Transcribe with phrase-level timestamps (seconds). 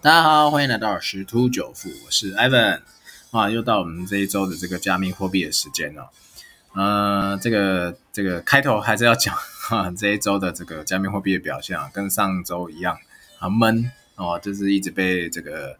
[0.00, 2.82] 大家好，欢迎来到十突九富，我是 Ivan
[3.32, 6.08] 啊，又到我们这一周的这个加密货币的时间了。
[6.72, 12.96] 呃，这个这个开头还是要讲哈， 这一周的这个加密货币的表现啊，跟上周一样
[13.40, 15.76] 啊闷哦，就是一直被这个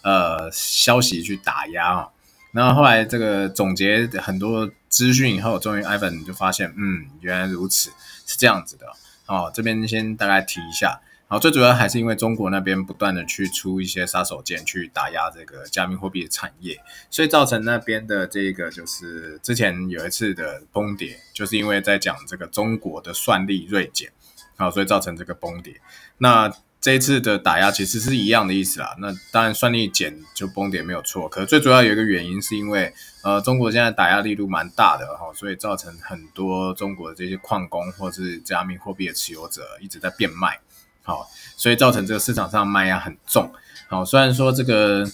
[0.00, 2.08] 呃消息去打压啊。
[2.52, 7.90] 然后后来这个总结很多资讯以后，终于 Ivan 就发现，嗯，原来如此，
[8.26, 8.86] 是这样子的
[9.26, 9.52] 哦。
[9.54, 11.02] 这边先大概提一下。
[11.30, 24.10] 好，最主要还是因为中国那边不断的去出一些杀手锏，去打压这个加密货币的产业，所以造成那边的这个就是之前有一次的崩跌，就是因为在讲这个中国的算力锐减，
[24.56, 25.78] 好，所以造成这个崩跌。
[26.16, 26.50] 那
[26.80, 28.96] 这一次的打压其实是一样的意思啊。
[28.98, 32.90] 那当然算力减就崩跌没有错，可最主要有一个原因是因为
[33.22, 40.58] 呃中国现在打压力度蛮大的哈，所以造成很多中国的这些矿工或是加密货币的持有者一直在变卖。
[41.08, 43.50] 好，所以造成这个市场上卖压很重。
[43.88, 45.08] 好，虽然说这个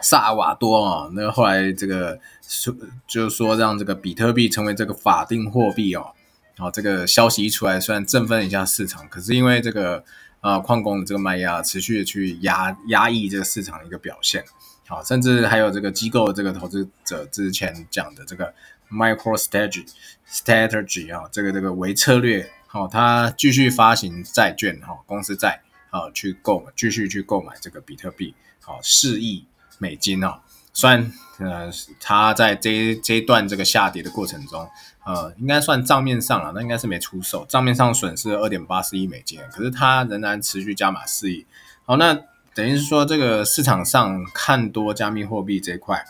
[0.00, 2.16] 萨尔瓦多啊，那后来这个
[2.46, 2.72] 说
[3.08, 6.12] 就是说让这个比特币成为这个法定货币哦，
[6.56, 10.04] 好，这个消息一出来，虽然振奋一下市场，可是因为这个
[10.40, 14.44] 呃矿工的这个卖压持续的去压压抑这个市场的一个表现。
[14.86, 18.54] 好，甚至还有这个机构这个投资者之前讲的这个
[18.88, 19.84] micro strategy
[20.30, 22.48] strategy 啊，这个这个微策略。
[22.70, 29.46] 好，他继续发行债券，哈，公司债，啊，去购买，继续去购买这个比特币，好，四亿
[29.78, 30.42] 美金啊。
[30.74, 34.68] 虽然，呃，他在这这一段这个下跌的过程中，
[35.06, 41.46] 呃，应该算账面上了，那应该是没出手，账面上损失二点八四亿美金，可是他仍然持续加码四亿。
[41.86, 42.12] 好，那
[42.52, 46.04] 等于是说，这个市场上看多加密货币这一块，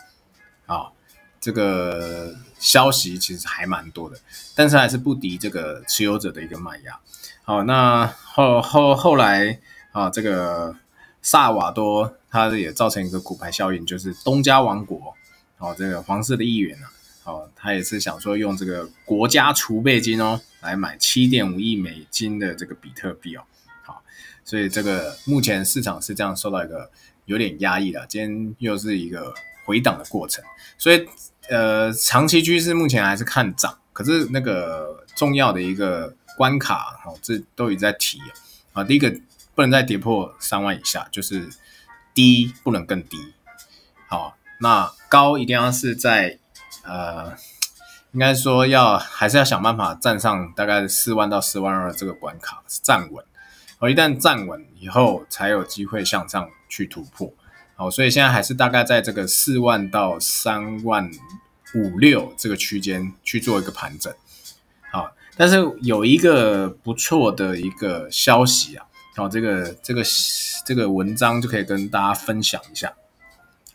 [0.65, 0.91] 啊。
[1.39, 4.17] 这个消息其实还蛮多的，
[4.55, 6.99] 但是还是不敌这个持有者的一个卖压。
[7.43, 9.59] 好，那后后后来
[9.91, 10.75] 啊，这个
[11.21, 15.15] 萨瓦多它也造成一个骨牌效应，就是东家王国
[15.57, 16.91] 哦，这个皇室的议员啊，
[17.23, 23.43] 哦，他也是想说用这个国家储备金哦来买七点五亿美金的这个比特币哦。
[23.83, 24.03] 好，
[24.45, 26.91] 所以这个目前市场是这样受到一个
[27.25, 29.33] 有点压抑的，今天又是一个
[29.69, 30.43] 回档的过程，
[30.77, 31.07] 所以。
[31.51, 38.19] 呃，长期趋势目前还是看涨，可是那个重要的一个关卡，哈，这都已在提
[38.71, 38.83] 啊。
[38.83, 39.11] 第一个
[39.55, 41.49] 不能再跌破三万以下，就是
[42.13, 43.33] 低不能更低，
[44.07, 46.37] 好，那高一定要是在
[46.83, 47.35] 呃，
[48.11, 53.25] 应该说要还是要想办法站上大概四万到四万二这个关卡站稳，
[53.79, 57.33] 哦，一旦站稳以后，才有机会向上去突破。
[57.79, 61.09] 好，所以现在还是大概在这个四万到三万
[61.73, 64.13] 五六这个区间去做一个盘整。
[64.91, 68.85] 好，但是有一个不错的一个消息啊，
[69.15, 70.03] 好，这个这个
[70.65, 72.91] 这个文章就可以跟大家分享一下。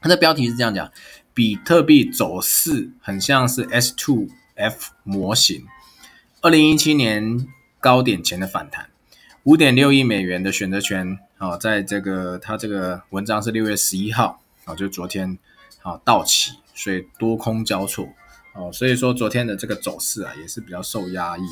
[0.03, 0.93] 它的标题是这样讲：
[1.33, 5.65] 比特币走势很像是 S two F 模型，
[6.43, 7.47] 二零一七年
[7.81, 8.91] 高点前的反弹。
[9.45, 15.39] 五点六亿美元的选择权，好，在这个他这个文章是六月十一号，啊，就昨天，
[15.83, 18.09] 啊到期，所以多空交错，
[18.55, 21.43] 哦，所以说昨天的这个走势啊，也是比较受压抑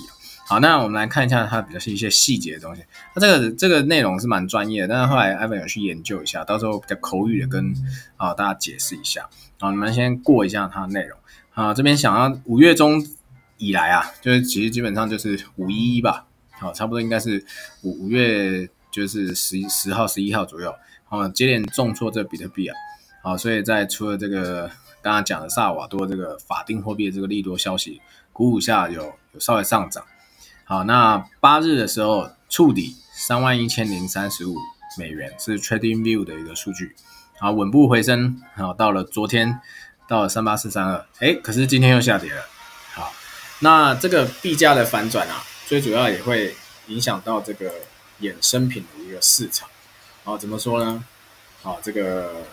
[0.47, 2.82] 好，那我们来看一下它比较是一些细节的东西。
[3.15, 7.72] 那这个这个内容是蛮专业的，但是后来艾文有去研究一下，到时候比较口语的跟
[8.16, 9.28] 啊大家解释一下。
[9.59, 11.19] 好，你们先过一下它的内容。
[11.54, 13.06] 啊，这边想要五月中
[13.59, 16.26] 以来啊，就是其实基本上就是五一一吧。
[16.50, 17.44] 好，差不多应该是
[17.82, 20.73] 五五月，就是十十号、十一号左右。
[21.09, 22.77] 好，接连重挫这比特币啊。
[23.23, 24.69] 好，所以在除了这个
[25.01, 28.01] 刚刚讲的萨尔瓦多这个法定货币的这个利多消息
[28.33, 30.05] 鼓舞下，有有稍微上涨。
[30.65, 34.57] 好，那八日的时候触底三万一千零三十五
[34.99, 36.95] 美元，是 Trading View 的一个数据。
[37.39, 38.41] 好，稳步回升。
[38.55, 39.61] 好，到了昨天
[40.09, 42.43] 到了三八四三二，哎，可是今天又下跌了。
[42.95, 43.13] 好，
[43.61, 45.43] 那这个币价的反转啊。
[45.67, 46.55] 最主要也会
[46.89, 47.73] 影响到这个
[48.22, 49.69] 衍生品的一个市场，
[50.25, 51.05] 啊，怎么说呢？
[51.62, 52.47] 啊，这个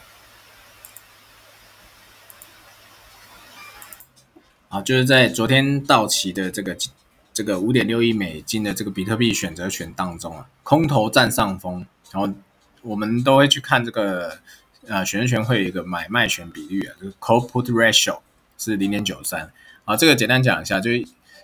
[4.68, 6.76] 啊，就是在昨天到期的这个
[7.34, 12.34] 这个五点六亿美金的这个比特币选择权当中啊，空头占上风，然后
[12.82, 14.40] 我们都会去看这个
[14.88, 18.20] 呃选择权会有一个买卖权比率啊，这个 call put ratio
[18.58, 19.52] 是零点九三，
[19.86, 20.92] 啊，这个简单讲一下，就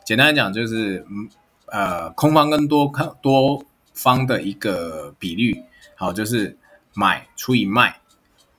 [0.03, 1.29] 简单讲就是嗯。
[1.67, 3.65] 呃，空方跟多看多
[3.95, 5.63] 方的一个比率，
[5.95, 6.57] 好，就是
[6.94, 8.00] 买除以卖，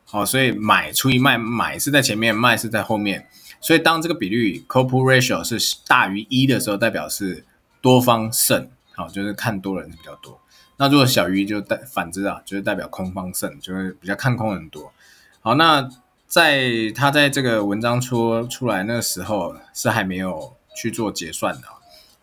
[0.04, 3.28] 好，所以买除以卖，买是在前面，卖是在后面，
[3.60, 7.44] 所以当这个比率 call put ratio 是大于一的时候，代表是
[7.80, 10.40] 多方胜，好，就是看多人比较多。
[10.78, 14.92] 那如果小于就代反之啊，就是代表空方胜，就是比较看空很多。
[15.40, 15.88] 好，那
[16.26, 21.68] 在他在这个文章出出来那时候是还没有去做结算的，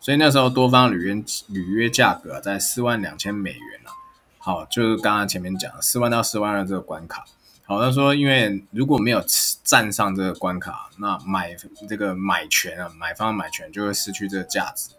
[0.04, 3.88] 所以那时候多方履约履约价格在四万两千美元啊。
[4.36, 7.24] 好，就是刚刚前面讲四万到四万二这个关卡。
[7.64, 9.24] 好，他说因为如果没有
[9.62, 11.56] 站上这个关卡，那买
[11.88, 14.90] 这个买权啊，买方买权就会失去这个价值。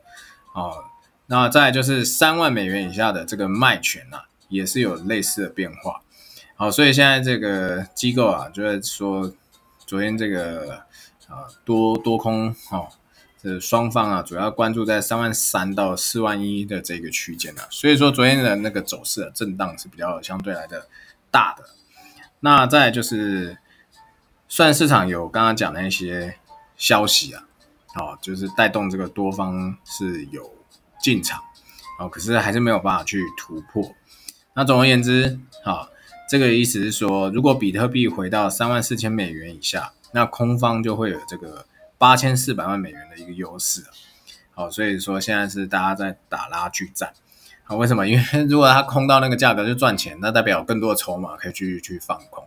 [0.53, 0.85] 哦，
[1.27, 6.01] 那再就是三万美元以下的这个卖权啊，也是有类似的变化。
[6.55, 9.31] 好，所以现在这个机构啊，就在说
[9.85, 10.79] 昨天这个
[11.27, 12.87] 啊多多空哦，
[13.45, 20.87] 这双方啊主要关注在三万三到四万一的这个区间啊，所以说昨天的那个走势的震荡是比较相对来的
[21.29, 21.63] 大的。
[22.39, 23.57] 那再就是，
[24.47, 26.39] 虽然市场有刚刚讲的那些
[26.75, 27.43] 消息啊，
[27.95, 30.51] 哦，就是带动这个多方是有
[30.99, 31.39] 进场，
[31.99, 33.93] 哦，可是还是没有办法去突破。
[34.55, 35.89] 那总而言之，好。
[36.27, 43.83] 这个意思是说，如果比特币回到三万四千美元以下，那空方就会有这个八千四百万美元的一个优势
[44.53, 47.13] 好，所以说现在是大家在打拉锯战。
[47.63, 48.07] 好，为什么？
[48.07, 52.45] 因为如果它空到那个价格就赚钱，那代表有更多的筹码可以去去放空。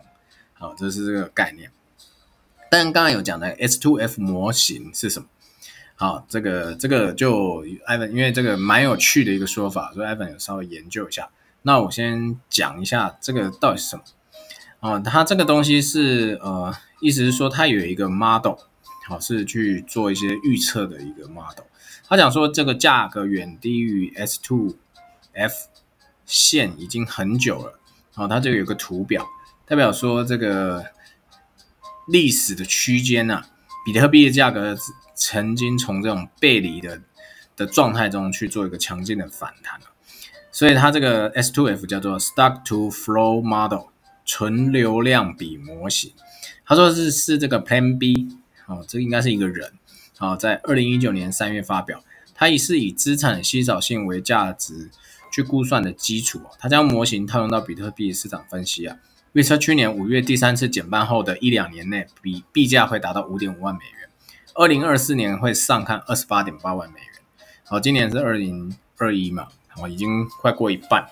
[0.53, 1.71] 好，这是这个概念。
[2.71, 5.27] 但刚刚有讲的 S two F 模型是什么？
[5.95, 11.29] 好，这个这个就 Ivan，因为这个蛮有趣的一个说法，所以 Ivan 有稍微研究一下。
[11.63, 14.03] 那我先讲一下这个到底是什么
[14.79, 14.99] 啊？
[14.99, 18.55] 它这个东西是呃，意思是说它有一个 model，
[19.09, 21.65] 好是去做一些预测的一个 model。
[22.07, 24.75] 他讲说这个价格远低于 S two
[25.33, 25.53] F
[26.25, 27.79] 线已经很久了，
[28.13, 29.27] 好，它这个有个图表，
[29.65, 30.85] 代表说这个
[32.07, 33.43] 历史的区间呐，
[33.83, 34.77] 比特币的价格
[35.15, 37.01] 曾经从这种背离的
[37.55, 39.79] 的状态中去做一个强劲的反弹。
[40.51, 43.87] 所以它这个 S2F 叫做 Stock to Flow Model
[44.25, 46.11] 纯流量比模型，
[46.65, 48.37] 他说是是这个 Plan B
[48.69, 49.73] 哦，这应该是一个人
[50.19, 52.01] 哦，在二零一九年三月发表，
[52.33, 54.89] 它也是以资产稀少性为价值
[55.31, 58.97] 去估算的基础它将模型套用到比特币市场分析啊，
[59.33, 64.09] 预测去年五月第三次减半后的一两年内，比币价会达到五点五万美元，
[64.53, 67.09] 二零二四年会上看二十八点八万美元，
[67.65, 69.47] 好，今年是二零二一嘛。
[69.81, 71.07] 哦，已经快过一半，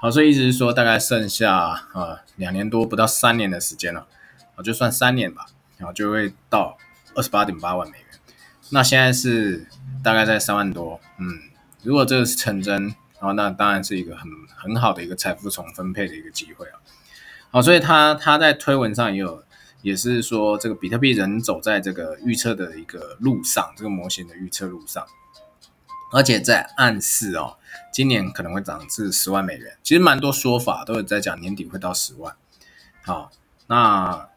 [0.00, 4.06] 好，所以意思是说，大概剩下呃两年多，不到三年的时间了，
[4.54, 5.46] 啊，就算三年吧，
[5.76, 6.78] 然后就会到
[7.16, 8.06] 二十八点八万美元。
[8.70, 9.66] 那现在是
[10.04, 11.40] 大概在三万多，嗯，
[11.82, 12.82] 如果这个是成真，
[13.14, 16.78] 然后那当然是一个很很好的一个财富重分配的一个机会啊。
[17.50, 19.42] 好，所以他他在推文上也有，
[19.82, 25.06] 也是说这个比特币人走在这个预测的一个路上，这个模型的预测路上。
[26.12, 27.56] 而且在暗示哦，
[27.92, 29.76] 今年可能会涨至十万美元。
[29.82, 32.34] 其实蛮多说法都有在讲年底会到十万。
[33.02, 33.30] 好，
[33.66, 34.28] 那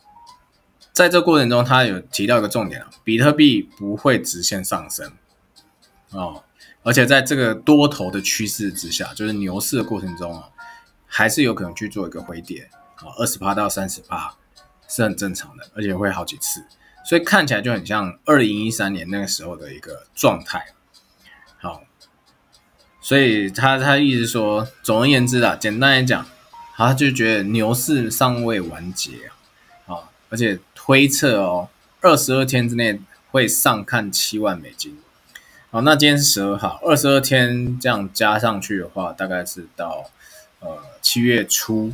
[0.91, 5.11] 在这过程中，他有提到一个重点，比特币不会直线上升
[6.11, 6.43] 哦，
[6.83, 10.49] 而且在这个多头的趋势之下，就是牛市的过程中啊，
[11.05, 14.35] 还是有可能去做一个回跌啊，二十八到三十八
[14.87, 16.65] 是很正常的，而且会好几次，
[17.05, 20.65] 所以看起来就很像二零一三年那个时候的一个状态。
[21.61, 21.83] 好，
[23.01, 26.25] 所以他他意思说，总而言之啊，简单来讲，
[26.75, 29.11] 他就觉得牛市尚未完结
[29.85, 31.69] 啊，啊，而且推测哦，
[32.01, 34.97] 二十二天之内会上看七万美金。
[35.69, 40.09] 好，那今天是十二号，二十二天这样加上去的话，大概是到
[40.61, 41.93] 呃七月初，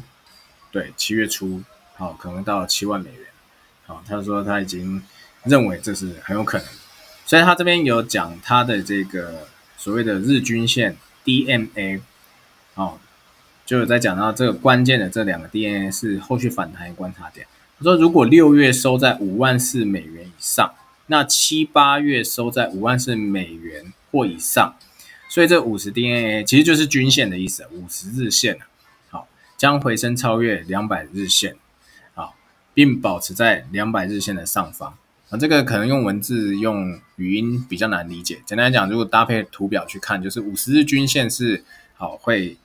[0.71, 1.61] 对，七月初，
[1.97, 3.19] 好，可能到七万美元。
[3.85, 5.03] 好，他说他已经
[5.43, 6.67] 认为这是很有可能，
[7.25, 9.49] 所以他这边有讲他的这个。
[9.77, 11.99] 所谓的日均线 DMA，
[12.75, 12.97] 哦，
[13.65, 17.45] 就有在讲到这个关键的这两个 DMA 是后续反弹观察点。
[17.77, 20.73] 他说，如果六月收在五万四美元以上，
[21.07, 24.75] 那七八月收在五万四美元或以上，
[25.29, 28.57] 所以这五十 DNA 其实就是均线的意思，五十日线
[29.09, 29.27] 好，
[29.57, 31.57] 将回升超越两百日线，
[32.13, 32.35] 好，
[32.73, 34.97] 并保持在两百日线的上方。
[35.29, 38.41] 啊，这个可能用文字、用语音比较难理解。
[38.45, 41.63] 简单来讲，如果搭配图表去看，就是五十日均线是
[41.95, 42.57] 好会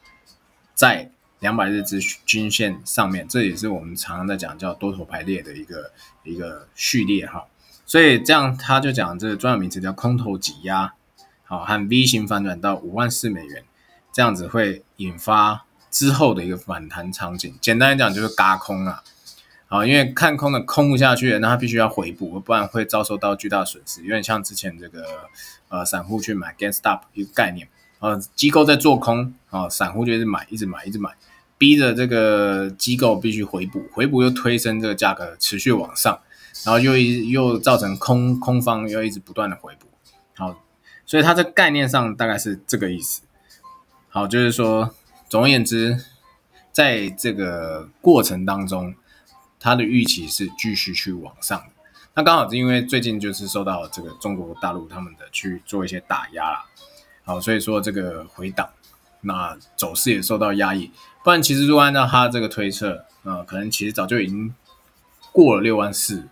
[0.75, 1.11] 在
[1.41, 5.91] 两百日之均线上面，这也是我们常常在讲叫多头排列的一个
[6.23, 7.47] 一个序列哈。
[7.85, 10.95] 所以这样他就讲这个专有名词叫空头挤压，
[11.45, 13.65] 好和 V 型反转到五万四美元，
[14.13, 17.53] 这样子会引发之后的一个反弹场景。
[17.61, 19.03] 简单来讲就是嘎空啊。
[19.67, 24.03] 好，因为看空的空不下去，那他必须要回补，不然会遭受到巨大损失。
[24.03, 25.29] 有点像之前这个
[25.69, 27.69] 呃散户去买 GameStop 一个概念。
[28.00, 31.11] 呃，机构在做空啊，散户就是买，一直买，一直买，
[31.57, 36.19] 逼着这个机构必须回补，回补又推升这个价格持续往上，
[36.64, 39.87] 然后又又造成空空方又一直不断的回补，
[40.35, 40.62] 好，
[41.07, 43.23] 所以它这概念上大概是这个意思。
[44.09, 44.95] 好，就是说，
[45.28, 46.02] 总而言之，
[46.73, 48.95] 在这个过程当中，
[49.61, 51.62] 它的预期是继续去往上。
[52.14, 56.64] 那刚好是因为最近就是受到这个中国大陆他们的去做一些打压啦，
[57.25, 58.69] 好，所以说这个回档，
[59.21, 60.91] 那走势也受到压抑。
[61.25, 64.55] 不然其实如果按照他这个推测，啊，可能其实早就已经
[65.33, 66.29] 过了六万四，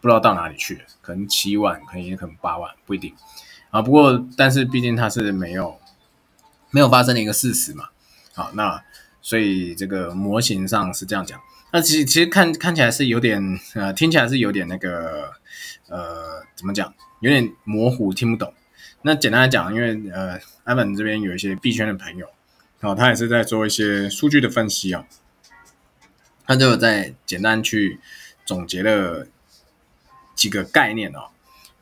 [0.00, 3.14] 不知道到哪里去了，可能七万，可能也可能八万，不一定。
[3.70, 5.78] 啊，不过但是毕竟它是没有。
[6.72, 7.88] 没有发生的一个事实嘛，
[8.34, 8.82] 好，那
[9.22, 11.40] 所以这个模型上是这样讲，
[11.72, 13.40] 那其实其实看看起来是有点
[13.74, 15.30] 呃，听起来是有点那个
[15.88, 18.52] 呃，怎么讲，有点模糊，听不懂。
[19.06, 22.28] 那简单来讲，因为呃，阿本这边有一些币圈的朋友，
[22.80, 25.06] 哦，他也是在做一些数据的分析啊，
[26.44, 28.00] 他就在简单去
[28.44, 29.28] 总结了
[30.34, 31.28] 几个概念哦，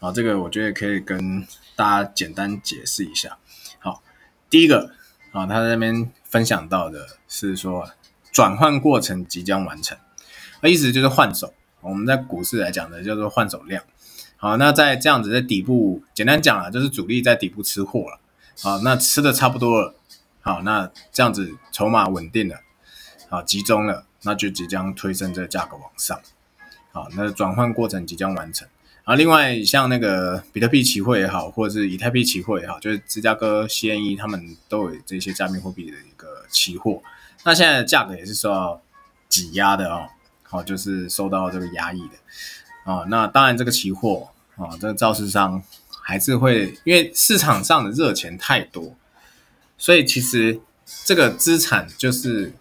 [0.00, 3.38] 啊，这个我觉得可以跟大家简单解释一下。
[3.78, 4.02] 好
[4.50, 4.92] 第一个
[5.32, 7.88] 啊，他在那边分享到的是说，
[8.32, 9.96] 转换过程即将完成，
[10.60, 11.54] 那意思就是换手。
[11.80, 13.82] 我们在股市来讲的叫做换手量。
[14.44, 18.20] 好，那在这样子在底部，简单讲啊，就是主力在底部吃货了。
[18.60, 19.94] 好，那吃的差不多了，
[20.42, 22.56] 好，那这样子筹码稳定了，
[23.30, 26.20] 好，集中了，那就即将推升这个价格往上。
[26.92, 28.68] 好，那转换过程即将完成。
[29.04, 37.00] 啊，另外像那个比特币期货也好，或者是以太币期货也好，就是芝加哥 CME 他们都有这些加密货币的一个期货，
[37.44, 38.82] 那现在的价格也是受到
[39.26, 40.08] 挤压的哦，
[40.42, 43.06] 好，就是受到这个压抑的啊。
[43.08, 45.62] 那当然这个期货啊，这个造市商
[46.02, 48.96] 还是会因为市场上的热钱太多，
[49.76, 50.60] 所以其实
[51.04, 52.52] 这个资产就是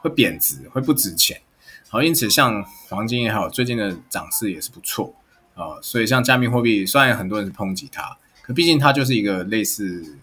[0.00, 1.40] 会贬值，会不值钱。
[1.88, 5.14] 好，因此像黄金也好，最近的涨势也是不错。
[5.54, 10.16] 啊，所以像加密货币，虽然很多人是抨击它，可毕竟它就是一个类似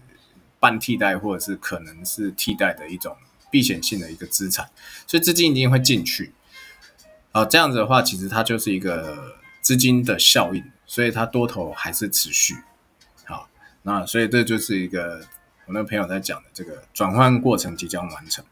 [0.58, 3.16] 半替代或者是可能是替代的一种
[3.48, 4.68] 避险性的一个资产，
[5.06, 6.32] 所以资金一定会进去。
[7.30, 12.56] 啊，这样子的话，其实它就是一个资金的效应，所以它多头还是持续。
[13.24, 13.48] 好，
[13.82, 15.20] 那所以这就是一个
[15.66, 18.44] 我那个朋友在讲的这个转换过程即将完成。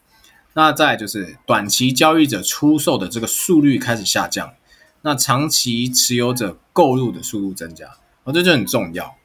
[0.52, 4.54] 那再就是短期交易者出售的这个速率开始下降。
[5.02, 9.16] 那长期持有者购入的速度增加，哦，这就很重要，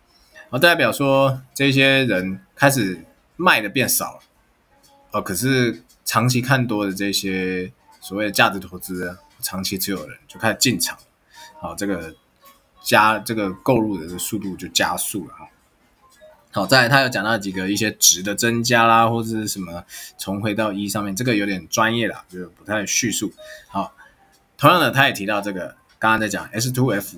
[0.49, 3.05] 哦，代表说这些人开始
[3.35, 4.19] 卖的变少了，
[5.11, 10.97] 哦，可是长期看多的这些所谓的价值投资、长期持有人就开始进场，
[11.59, 12.15] 好，这个
[12.83, 15.47] 加这个购入的速度就加速了哈。
[16.51, 19.83] 好，再他有讲到几个一些值的增加啦，或者是什么
[20.19, 23.33] 重回到一上面，这个有点专业了，就不太叙述。
[23.67, 23.95] 好。
[24.55, 27.17] 同样的，他也提到这个，刚刚在讲 S two F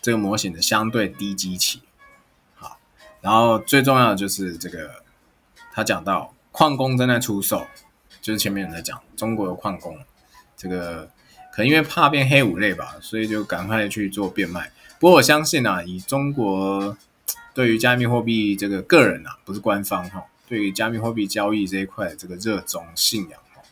[0.00, 1.82] 这个模型的相对低基期，
[2.54, 2.78] 好，
[3.20, 5.02] 然后最重要的就是这个，
[5.72, 7.66] 他讲到矿工正在出售，
[8.20, 9.98] 就是前面有在讲中国的矿工，
[10.56, 11.10] 这个
[11.50, 14.70] 可能因为怕变黑五类吧，所以就赶快去做变卖。
[14.98, 16.96] 不过我相信啊，以中国
[17.54, 23.62] 对于加密货币这个个人啊，不是官方哈，对于加密货币交易这一块这个热衷信仰哈，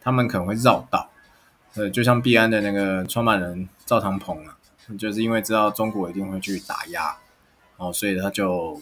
[0.00, 1.10] 他们可能会绕道。
[1.74, 4.58] 呃，就像币安的那个创办人赵长鹏啊，
[4.98, 7.16] 就是因为知道中国一定会去打压，
[7.78, 8.78] 哦，所以他就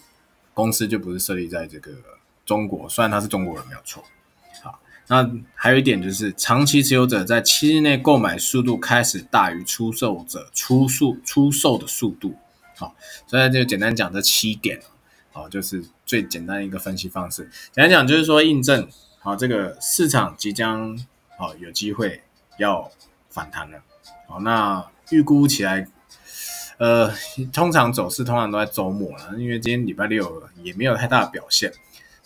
[0.53, 1.93] 公司就不是设立在这个
[2.45, 4.03] 中国，虽然他是中国人没有错。
[5.11, 12.33] 那还有一点就是，长期持有者在七日内购买速度开始大于出售者出售出售的速度。
[12.77, 12.95] 好，
[13.27, 14.79] 所以就简单讲这七点，
[15.33, 17.43] 好，就是最简单的一个分析方式。
[17.73, 18.87] 简单讲就是说，印证
[19.19, 20.97] 好这个市场即将
[21.37, 22.23] 好有机会。
[22.57, 22.91] 要
[23.29, 23.81] 反弹了，
[24.27, 25.87] 好，那预估起来，
[26.77, 27.11] 呃，
[27.51, 31.73] 通常走势通常都在周末了，因为今天礼拜六也没有太大的表现。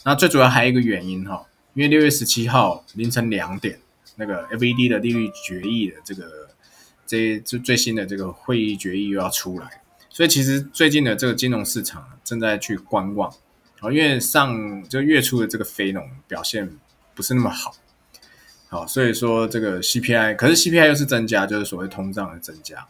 [0.04, 1.46] 那最主要还有一个原因哈，
[1.76, 3.78] 因为六月十七号凌晨两点，
[4.16, 6.50] 那个 FED 的利率决议的这个
[7.06, 13.30] 这这最新的这个会议决议又要出来，所以其实最近的这个金融市场正在去观望，
[13.82, 16.78] 好，因为上就月初的这个非农表现
[17.14, 17.76] 不是那么好。
[18.70, 22.88] 好，所以说这个 CPI，可是 CPI 又是增加，就是所谓通胀的增加。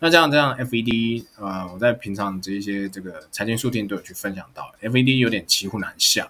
[0.00, 6.28] 那这样这样，FED 啊，我在平常这一些这个财经书店都有去分享到，FED 有点骑虎难下。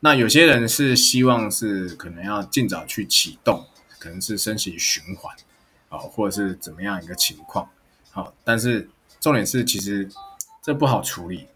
[0.00, 3.66] 那有些人是希望是可能要尽早去启动，
[3.98, 5.34] 可能是升息循环，
[5.88, 7.68] 啊，或者是怎么样一个情况。
[8.10, 8.88] 好，但是
[9.20, 10.08] 重点是其实
[10.62, 11.48] 这不好处理，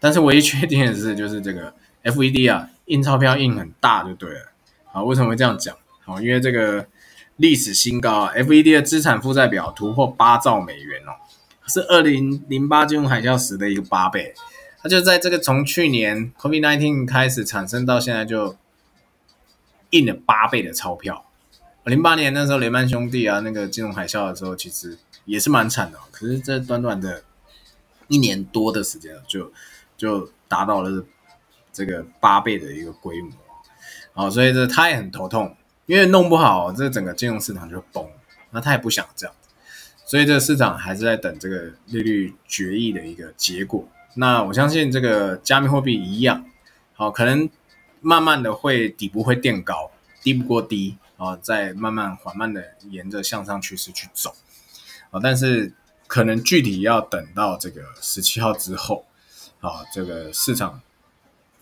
[0.00, 4.52] 但是唯一缺点的是，就是这个 FED 啊，印钞票印很大就对了。
[4.86, 5.76] 好，为什么会这样讲？
[6.04, 6.88] 好，因为这个
[7.36, 11.14] 历史新高啊，FED 的资产负债表突破八兆美元哦，
[11.68, 14.34] 是二零零八金融海啸时的一个八倍。
[14.88, 18.56] 就在这个从去年 COVID-19 开始产生到现在，就
[19.90, 21.24] 印了八倍的钞票。
[21.84, 25.98] 零八年那时候雷曼兄弟啊，那个金融海啸的时候，其实也是蛮惨的。
[26.10, 27.22] 可是这短短的
[28.08, 29.52] 一年多的时间，就
[29.96, 31.04] 就达到了
[31.72, 33.30] 这个八倍的一个规模。
[34.12, 38.04] 好，所以这他也很头痛，因为弄不好这整个金融市场就崩。
[38.50, 39.34] 那他也不想这样，
[40.06, 43.86] 所以这个市场还是在等这个利率决议的一个结果。
[44.16, 46.44] 那我相信这个加密货币一样，
[46.92, 47.48] 好，可能
[48.00, 49.90] 慢慢的会底部会垫高，
[50.22, 50.98] 低不过低。
[51.18, 54.34] 啊，再慢慢缓慢的沿着向上趋势去走，
[55.08, 55.72] 啊，但是
[56.06, 59.06] 可能具体要等到这个十七号之后，
[59.62, 60.82] 啊，这个市场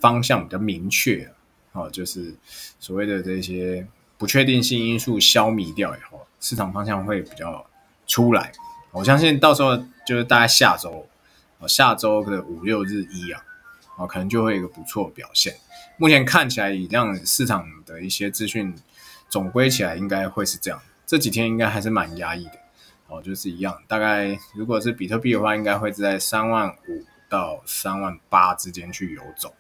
[0.00, 1.32] 方向比较明确，
[1.73, 2.34] 啊，就是
[2.80, 3.87] 所谓的这些
[4.18, 7.64] 不确定性因素消弭掉以后，市场方向会比较
[8.08, 8.50] 出来。
[8.90, 11.06] 我相信到时候就是大概下周，
[11.68, 13.42] 下周的五六日一啊，
[13.97, 15.54] 啊，可能就会有一个不错表现。
[15.97, 18.75] 目前看起来，以这样市场的一些资讯。
[19.26, 22.52] 总归起来应该会是这样，这几天应该还是蛮压抑的，
[23.09, 29.52] 哦，就是一样，大概如果是比特币的话，应该会在三万五到三万八之间去游走。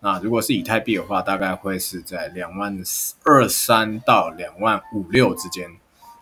[0.00, 2.78] 那如果是以太币的话，大概会是在两万
[3.24, 5.70] 二三到两万五六之间。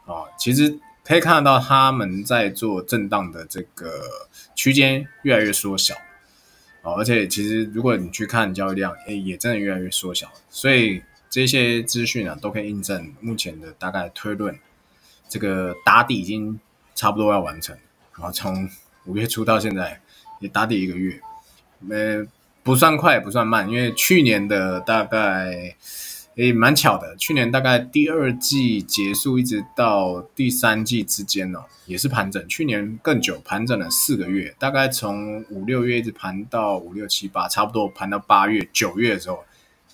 [0.06, 0.78] 啊，其实
[1.12, 4.02] 可以看得到他们在做震荡的这个
[4.54, 5.94] 区间越来越缩小，
[6.82, 11.02] 哦，而且其实如果你去看交易量，诶，也真的越来越缩小，所以。
[11.34, 14.54] 这些资讯啊，都可以印证目前的大概推论。
[15.30, 16.60] 这个打底已经
[16.94, 17.74] 差不多要完成，
[18.18, 18.68] 然后从
[19.06, 19.98] 五月初到现在
[20.40, 21.18] 也打底一个月，
[21.88, 22.26] 呃，
[22.62, 25.74] 不算快不算慢，因为去年的大概
[26.34, 32.46] 也蛮巧的，去年大概第二季结束一直到第三季之间哦，也是盘整。
[32.48, 39.44] 去年更久，盘整了四个月，大概从五六月一直盘到五六七八，差不多盘到八月九月的时候。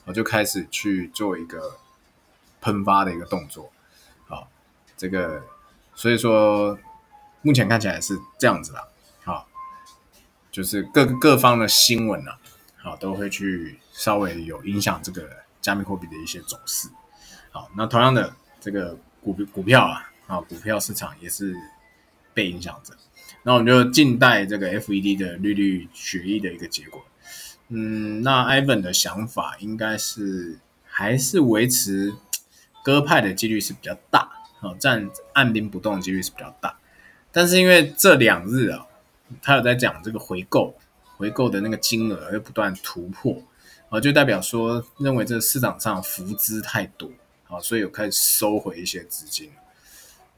[0.05, 1.77] 我就开始去做一个
[2.62, 3.70] 喷发的一个动作，
[4.27, 4.48] 好，
[4.96, 5.42] 这个
[5.94, 6.79] 所以说
[7.42, 8.88] 目前看起来是这样子啦，
[9.22, 9.46] 好，
[10.51, 12.38] 就是各各方的新闻啊，
[12.79, 15.29] 好都会去稍微有影响这个
[15.61, 16.88] 加密货币的一些走势，
[17.51, 21.55] 好，那同样的这个股股票啊，啊股票市场也是
[22.33, 22.94] 被影响着，
[23.42, 27.05] 那我们就静待这个 FED 的利率决议的一个结果。
[27.68, 32.14] 嗯，那 Ivan 的想法应该是还是维持
[32.83, 36.79] 鸽派的几率是比较大，哦，占按兵不动的几率是比较大。
[37.31, 38.87] 但是因为这两日啊，
[39.42, 40.75] 他有在讲这个回购，
[41.18, 43.42] 回购的那个金额又不断突破，
[43.88, 47.11] 啊，就代表说认为这市场上浮资太多，
[47.48, 49.51] 啊，所以有开始收回一些资金，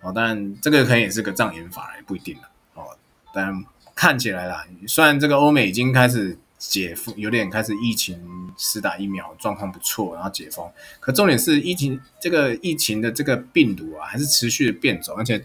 [0.01, 2.43] 哦，但这个可能也是个障眼法，也不一定了，
[2.75, 2.97] 哦，
[3.35, 6.39] 但看起来啦，虽然这个欧美已经开始。
[6.61, 8.21] 解封有点开始疫情
[8.59, 10.71] 施打疫苗状况不错，然后解封。
[11.01, 15.43] 可重点是疫情这个疫情的这个病毒啊，还是持续的变种，而且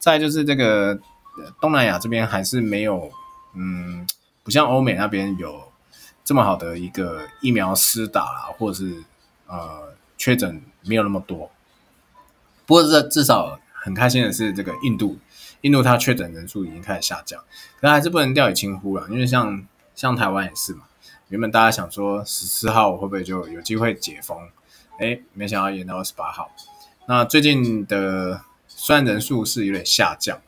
[0.00, 0.98] 再就是这个
[1.60, 3.08] 东南亚这边还是没有，
[3.54, 4.04] 嗯，
[4.42, 5.72] 不像欧美那边有
[6.26, 9.02] 这么好的一个疫苗施打啊，或者是
[9.46, 11.50] 呃确诊没有那么多。
[12.66, 15.16] 不过这至少很开心的是，这个印度
[15.62, 17.42] 印度它确诊人数已经开始下降，
[17.80, 19.66] 可还是不能掉以轻忽了，因为像。
[19.96, 20.82] 像台湾也是嘛，
[21.28, 24.36] 原本大家想说十四号会不会就有机会解封，
[25.00, 26.50] 哎，没想到延到二十八号。
[27.06, 30.38] 那最近的虽然人数是有点下降，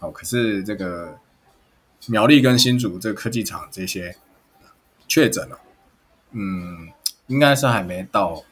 [0.00, 1.16] 哦，可是这个
[2.08, 4.14] 苗栗跟新竹这个科技厂这些
[5.08, 5.58] 确诊了，
[6.30, 6.92] 嗯，
[7.26, 8.44] 应该是还没到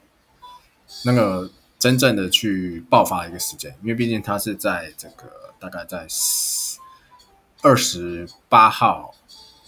[1.05, 6.09] 那个真正的去爆发一个时间，因为毕竟它是在这个大概在
[7.63, 9.15] 二十八号，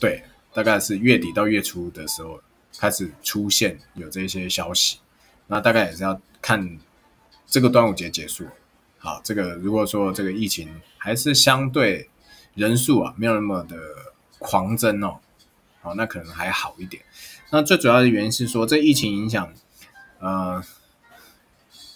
[0.00, 0.24] 对。
[0.50, 2.40] 大概是月底到月初的时候
[2.80, 4.98] 开始出现有这些消息，
[5.46, 6.78] 那大概也是要看
[7.46, 8.44] 这个端午节结束。
[8.98, 12.10] 好，这个如果说这个疫情还是相对
[12.54, 13.76] 人数啊没有那么的
[14.40, 15.20] 狂增哦，
[15.94, 17.02] 那可能还好一点。
[17.50, 19.52] 那最主要的原因是说，这疫情影响，
[20.18, 20.62] 呃，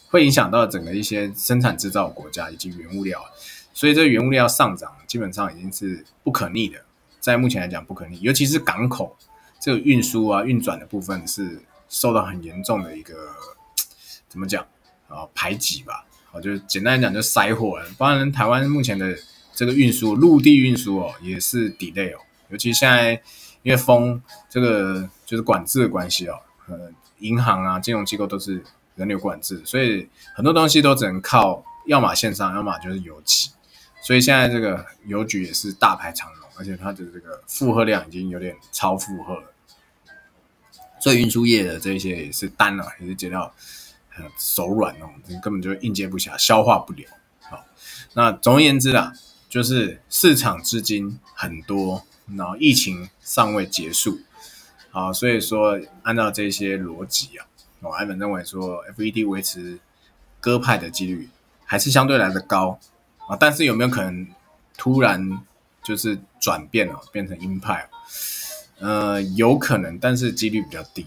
[0.08, 3.24] 会影响到整个一些生产制造国家以及原物料，
[3.72, 6.78] 所以这原物料上涨基本上已经是不可逆的。
[7.20, 9.16] 在目前来讲不可逆，尤其是港口
[9.60, 13.28] 这个运输啊、运转的部分是受到很严重的一个
[14.28, 14.66] 怎么讲
[15.06, 16.04] 啊排挤吧？
[16.30, 17.86] 好，就是简单来讲就塞货了。
[17.96, 19.14] 当然，台湾目前的
[19.54, 23.22] 这个运输陆地运输哦也是 delay 哦，尤其现在
[23.62, 28.62] 因为封这个就是管制的关系哦，呃，银行啊、金融机构都是
[28.96, 33.50] 人流管制，所以很多东西都只能靠要么线上，要么就是邮寄。
[34.02, 39.52] 所以现在这个邮局也是大排长龙，而且它的这个负荷量已经有点超负荷了。
[40.98, 43.54] 所以运输业的这些也是单啊，也是接到
[44.08, 45.08] 很手软哦，
[45.42, 47.04] 根本就应接不暇，消化不了。
[47.48, 47.64] 好，
[48.14, 49.12] 那总而言之啊，
[49.48, 52.04] 就是市场资金很多，
[52.36, 54.20] 然后疫情尚未结束，
[54.90, 57.46] 好，所以说按照这些逻辑啊，
[57.80, 59.78] 我艾文认为说，FED 维持
[60.40, 61.28] 鸽派的几率
[61.64, 62.78] 还是相对来的高
[63.26, 64.26] 啊，但是有没有可能
[64.76, 65.40] 突然
[65.82, 67.88] 就是转变了，变成鹰派？
[68.78, 71.06] 呃，有可能，但是几率比较低。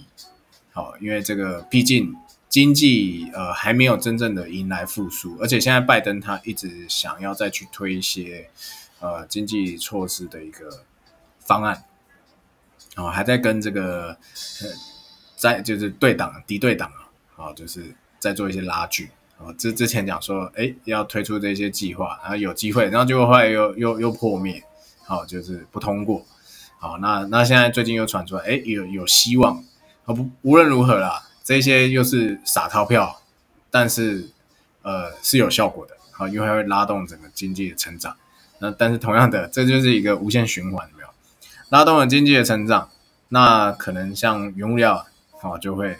[0.71, 2.15] 好，因为这个毕竟
[2.49, 8.49] 经济呃还没有真正的迎来复苏，而且现在拜登他一直想要再去推一些
[8.99, 10.83] 呃经济措施的一个
[11.45, 11.85] 方案，
[12.97, 14.69] 哦，还在跟这个呃
[15.37, 19.09] 在就是对党敌对党啊，好，就是在做一些拉锯。
[19.37, 24.63] 哦，之之前讲说，哎，要推出这些计划，然后有机会，然后结果后来又又又破灭，
[25.03, 26.25] 好，就是不通过。
[26.79, 29.61] 好，那那现在最近又传出来，哎，有有希望，
[30.05, 33.21] 啊不，无论如何啦，这些又是撒钞票，
[33.69, 34.29] 但是
[34.83, 38.15] 呃是有效果的，好，因为会拉动整个经济的成长。
[38.59, 40.89] 那但是同样的，这就是一个无限循环，
[41.69, 42.89] 拉动了经济的成长，
[43.29, 45.05] 那可能像原物料，
[45.39, 45.97] 好就会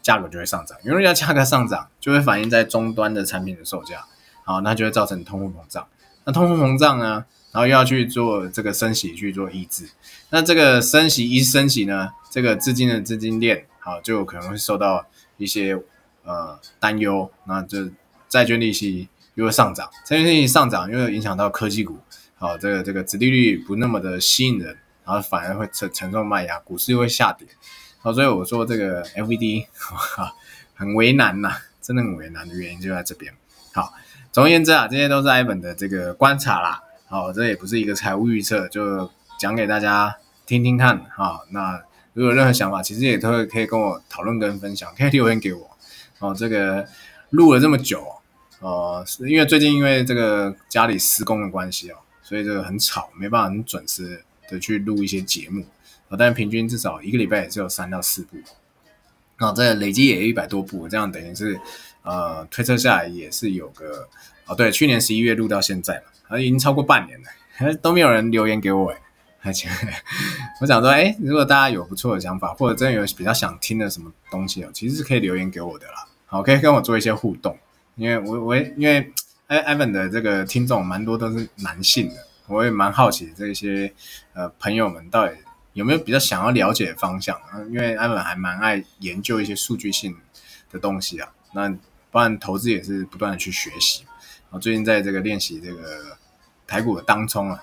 [0.00, 4.04] 价格就会上涨，原物料价格上涨就会反映在终端的产品的售价，
[4.44, 5.86] 好，那就会造成通货膨胀。
[6.24, 7.24] 那通货膨胀呢？
[7.50, 9.88] 然后又要去做这个升息去做抑制，
[10.28, 15.06] 那这个升息一升息呢，这个资金的资金链好就可能会受到
[15.38, 15.74] 一些
[16.24, 17.88] 呃担忧，那就
[18.28, 21.98] 债券利息又会上涨，债券利息上涨又会影响到科技股，
[22.36, 24.76] 好这个这个殖利率不那么的吸引人，
[25.08, 27.48] 然后反而会承承受卖压，股市又会下跌，
[28.02, 29.64] 好所以我说这个 FVD
[30.74, 33.32] 很为难呐，真的很为难的原因就在这边。
[33.72, 33.94] 好，
[34.30, 36.82] 总而言之啊，这些都是 Ivan 的这个观察啦。
[37.06, 41.40] 好，这也不是一个财务预测，就讲给大家听听看哈。
[41.52, 45.70] 那如果有任何想法，其实也都可以跟我讨论跟分享，可以留言给我。
[46.18, 46.86] 哦，这个
[47.30, 48.06] 录了这么久，
[48.60, 55.64] 呃，因为最近因为这个家里施工的关系哦，所以这个很吵，没办法很准时的去录一些节目。
[56.08, 58.38] 啊，但平均至少一个礼拜也只有三到四部。
[59.38, 61.60] 那这累积也一百多部，这样等于是
[62.02, 64.08] 呃推测下来也是有个
[64.46, 66.02] 哦，对，去年十一月录到现在嘛。
[66.28, 69.00] 啊，已经超过半年了，都没有人留言给我哎，
[69.42, 69.68] 而且
[70.60, 77.56] 我想说，哎，如果大家有不错的想法，或者真的有比较想听的什么东西哦，其实是可以留言给我的啦，好，可以跟我做一些互动，
[77.96, 79.12] 因为我我因为
[79.46, 82.16] 艾艾文的这个听众蛮多都是男性的，
[82.48, 83.92] 我也蛮好奇这些
[84.32, 85.34] 呃朋友们到底
[85.74, 90.16] 有没有比较想要了解的方向啊，因为艾文还蛮爱研究一些数据性
[90.72, 91.68] 的东西啊，那
[92.10, 94.04] 不然投资也是不断的去学习。
[94.50, 96.16] 我最近在这个练习这个
[96.66, 97.62] 台股的当冲啊，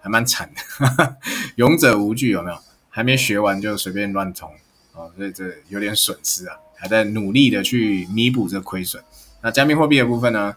[0.00, 1.16] 还蛮惨的，
[1.56, 2.58] 勇者无惧有没有？
[2.92, 4.52] 还没学完就随便乱冲
[4.92, 9.02] 哦，所以这有点损失啊，还在努力的去弥补这亏损。
[9.42, 10.54] 那加密货币的部分呢，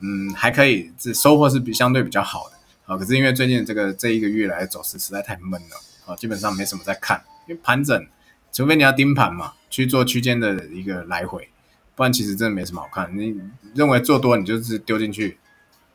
[0.00, 2.55] 嗯，还可以，这收获是比相对比较好的
[2.86, 2.96] 啊。
[2.96, 8.06] 可是因为最近这个这一个月来走势实在太闷了啊，基本上没什么在看，因为盘整，
[8.52, 11.48] 除非你要盯盘嘛，去做区间的一个来回。
[11.94, 13.10] 不然其实真的没什么好看。
[13.16, 13.40] 你
[13.74, 15.38] 认为做多，你就是丢进去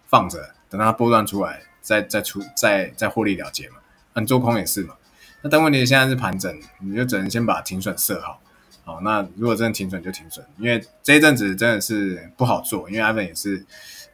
[0.08, 3.76] 放着，等它波段出来再再出再再获利了结嘛。
[4.16, 4.96] 你做空也是嘛。
[5.44, 8.42] 那但问题现在是盘整，你就只能先把停损设好。
[8.84, 13.64] 好，那如果真的停损就停损，因为这一阵子真的是不好做，因为 Ivan 也是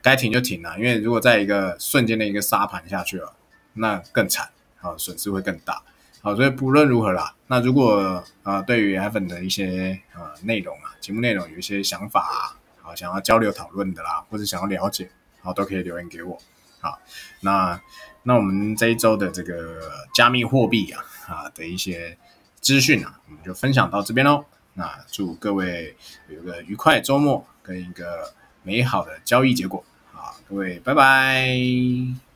[0.07, 0.77] 该停就停了。
[0.77, 3.33] 因为如果在一个瞬间的一个杀盘下去了，
[3.73, 5.81] 那更惨，啊损失会更大。
[6.21, 15.09] 好，所以不论如何啦，那如果啊对于 Evan 的一些呃内容啊，节目内容有一些想法啊，好想要交流讨论的啦，或者想要了解，
[15.41, 16.37] 好都可以留言给我。
[16.79, 16.99] 好，
[17.41, 17.79] 那
[18.23, 22.17] 那我们这一周的这个加密货币啊啊的一些
[22.59, 24.43] 资讯啊，我们就分享到这边喽。
[24.73, 25.95] 那祝各位
[26.27, 29.83] 有个愉快周末跟一个美好的交易结果。
[30.49, 32.26] 各位拜拜。